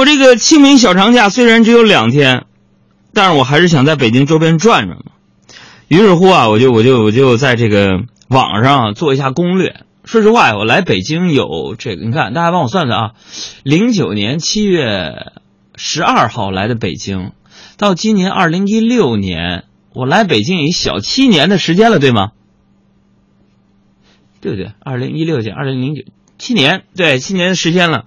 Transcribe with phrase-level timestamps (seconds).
[0.00, 2.46] 我这个清明小长假虽然只有两天，
[3.12, 5.12] 但是我还是想在北京周边转转嘛。
[5.88, 9.84] 于是乎啊，我就我就我就在这个网上做一下攻略。
[10.06, 13.10] 说实话，我来北京有这个，你看大家帮我算算啊，
[13.62, 15.32] 零九年七月
[15.76, 17.32] 十二号来的北京，
[17.76, 22.30] 到今年二零一六年，我来北京也小七年的时间了，对吗？
[24.40, 24.72] 对不对？
[24.82, 26.04] 二零一六年，二零零九
[26.38, 28.06] 七年，对，七年的时间了，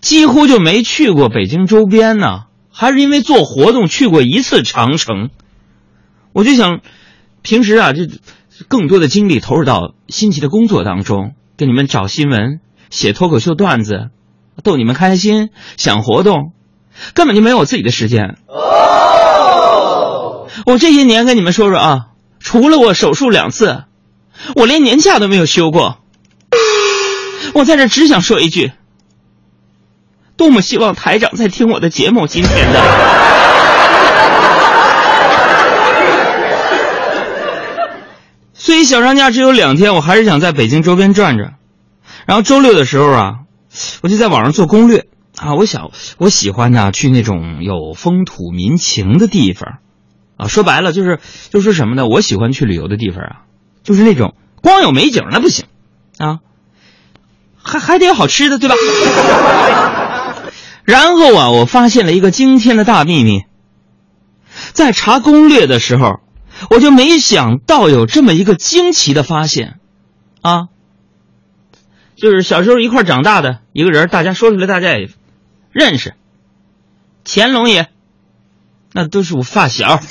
[0.00, 2.44] 几乎就没去过北京周边呢。
[2.72, 5.28] 还是因为做活动去过一次长城，
[6.32, 6.80] 我就想，
[7.42, 8.04] 平时啊，就
[8.68, 14.08] 更多的精力投入到新奇的工作当中，给你们找新闻、写脱口秀段子，
[14.64, 16.52] 逗你们开心，想活动，
[17.12, 18.36] 根本就没有我自己的时间。
[18.46, 22.06] 哦我这些年跟你们说说啊，
[22.38, 23.84] 除了我手术两次。
[24.56, 25.98] 我连年假都没有休过，
[27.52, 28.72] 我在这只想说一句：
[30.40, 32.26] 多么希望台长在听我的节目。
[32.26, 32.80] 今天的，
[38.54, 41.56] 所以小长假只有两天，我还是想在北京周边转转。
[42.24, 43.32] 然后周六的时候啊，
[44.00, 49.80] 我就在网上做攻略啊，我想我喜欢呢去那种有风土民情的地方
[50.38, 52.06] 啊，说白了就是就是什么呢？
[52.06, 53.36] 我喜欢去旅游的地方啊。
[53.84, 55.66] 就是那种光有美景那不行，
[56.16, 56.38] 啊，
[57.70, 58.74] 还还得有好吃的，对吧？
[60.84, 63.44] 然后啊，我发现了一个惊天的大秘密，
[64.72, 66.18] 在查攻略的时候，
[66.68, 69.78] 我就没想到有这么一个惊奇的发现，
[70.42, 70.66] 啊，
[72.16, 75.08] 就是小时候一块长大的一个人，大家说出来大家也
[75.70, 76.14] 认识，
[77.24, 77.86] 乾隆爷，
[78.92, 80.00] 那都是我发小。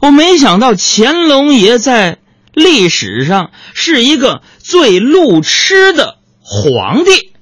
[0.00, 2.18] 我没想到乾隆爷在
[2.54, 7.32] 历史上是一个最路痴的皇帝。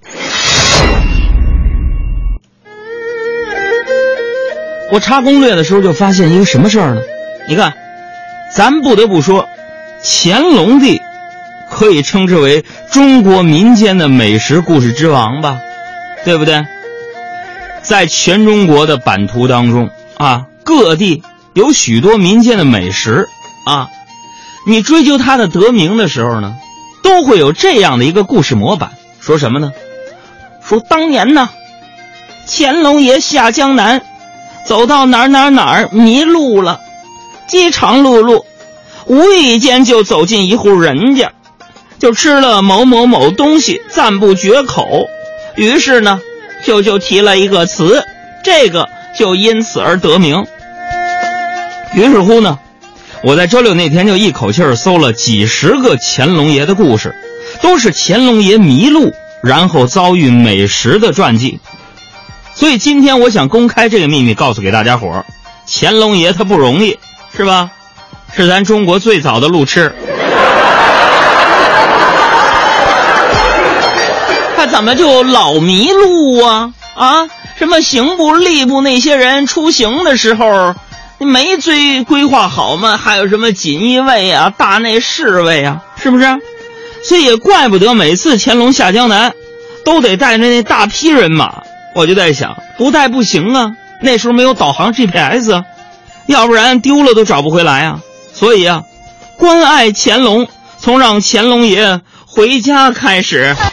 [4.92, 7.00] 我查攻略的时候就发现一个什么事儿呢？
[7.48, 7.74] 你看，
[8.54, 9.48] 咱不得不说，
[10.04, 11.00] 乾隆帝
[11.68, 15.58] 可以称之为中国民间的美食故事之王吧，
[16.24, 16.64] 对不对？
[17.82, 21.24] 在全中国的版图当中啊，各地。
[21.54, 23.28] 有许多民间的美食
[23.64, 23.88] 啊，
[24.66, 26.54] 你追究它的得名的时候呢，
[27.06, 28.90] 都会有这样的一个故事模板，
[29.20, 29.70] 说什么呢？
[30.60, 31.48] 说当年呢，
[32.48, 34.02] 乾隆爷下江南，
[34.66, 36.80] 走到哪儿哪儿哪儿迷路了，
[37.46, 38.42] 饥肠辘辘，
[39.06, 41.30] 无意间就走进一户人家，
[42.00, 45.06] 就吃了某某某东西，赞不绝口，
[45.54, 46.20] 于是呢，
[46.64, 48.02] 就就提了一个词，
[48.42, 50.44] 这个就因此而得名。
[51.94, 52.58] 于是乎呢，
[53.26, 57.12] 我在周六那天就一口气儿搜了几十个乾隆爷的故事，
[57.60, 61.58] 都是乾隆爷迷路然后遭遇美食的传记。
[62.54, 65.24] 所以今天我想公开这个秘密，告诉给大家伙儿：
[65.68, 67.00] 乾隆爷他不容易，
[67.36, 67.68] 是吧？
[68.32, 69.92] 是咱中国最早的路痴。
[74.56, 76.72] 他怎么就老迷路啊？
[76.94, 80.76] 啊，什么刑部、吏部那些人出行的时候？
[81.26, 82.96] 没追规划好嘛？
[82.96, 86.24] 还有什么锦衣卫啊、大内侍卫啊，是不是？
[87.04, 89.32] 所以也怪不得每次乾隆下江南，
[89.84, 91.62] 都得带着那大批人马。
[91.94, 93.72] 我就在想，不带不行啊。
[94.02, 95.62] 那时候没有导航 GPS，
[96.26, 98.00] 要不然丢了都找不回来啊。
[98.32, 98.82] 所以啊，
[99.38, 100.46] 关爱乾隆，
[100.78, 103.56] 从让乾隆爷回家开始。